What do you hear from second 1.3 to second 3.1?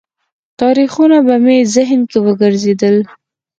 مې ذهن کې وګرځېدل.